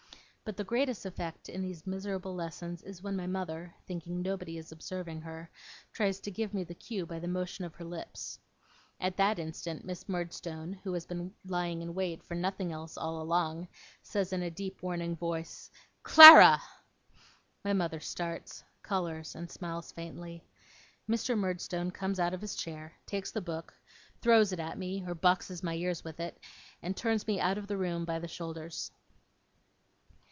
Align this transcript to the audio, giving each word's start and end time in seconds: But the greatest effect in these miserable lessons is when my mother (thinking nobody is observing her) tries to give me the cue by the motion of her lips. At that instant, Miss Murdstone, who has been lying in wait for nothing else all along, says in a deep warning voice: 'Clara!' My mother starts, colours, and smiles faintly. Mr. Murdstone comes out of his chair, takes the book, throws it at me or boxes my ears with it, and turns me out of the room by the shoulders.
But 0.43 0.57
the 0.57 0.63
greatest 0.65 1.05
effect 1.05 1.47
in 1.47 1.61
these 1.61 1.87
miserable 1.87 2.35
lessons 2.35 2.83
is 2.83 3.01
when 3.01 3.15
my 3.15 3.25
mother 3.25 3.73
(thinking 3.87 4.21
nobody 4.21 4.57
is 4.57 4.69
observing 4.73 5.21
her) 5.21 5.49
tries 5.93 6.19
to 6.19 6.29
give 6.31 6.53
me 6.53 6.65
the 6.65 6.75
cue 6.75 7.05
by 7.05 7.19
the 7.19 7.27
motion 7.29 7.63
of 7.63 7.73
her 7.75 7.85
lips. 7.85 8.37
At 8.99 9.15
that 9.15 9.39
instant, 9.39 9.85
Miss 9.85 10.09
Murdstone, 10.09 10.73
who 10.83 10.91
has 10.91 11.05
been 11.05 11.33
lying 11.45 11.81
in 11.81 11.93
wait 11.93 12.21
for 12.21 12.35
nothing 12.35 12.73
else 12.73 12.97
all 12.97 13.21
along, 13.21 13.69
says 14.03 14.33
in 14.33 14.43
a 14.43 14.51
deep 14.51 14.83
warning 14.83 15.15
voice: 15.15 15.71
'Clara!' 16.03 16.61
My 17.63 17.71
mother 17.71 18.01
starts, 18.01 18.61
colours, 18.83 19.35
and 19.35 19.49
smiles 19.49 19.93
faintly. 19.93 20.43
Mr. 21.09 21.37
Murdstone 21.37 21.91
comes 21.91 22.19
out 22.19 22.33
of 22.33 22.41
his 22.41 22.55
chair, 22.55 22.91
takes 23.05 23.31
the 23.31 23.39
book, 23.39 23.73
throws 24.19 24.51
it 24.51 24.59
at 24.59 24.77
me 24.77 25.05
or 25.07 25.15
boxes 25.15 25.63
my 25.63 25.75
ears 25.75 26.03
with 26.03 26.19
it, 26.19 26.37
and 26.81 26.97
turns 26.97 27.25
me 27.25 27.39
out 27.39 27.57
of 27.57 27.67
the 27.67 27.77
room 27.77 28.03
by 28.03 28.19
the 28.19 28.27
shoulders. 28.27 28.91